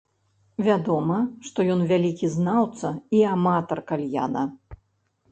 Вядома, 0.67 1.17
што 1.49 1.65
ён 1.73 1.83
вялікі 1.91 2.29
знаўца 2.37 2.91
і 3.19 3.19
аматар 3.33 3.81
кальяна. 3.93 4.43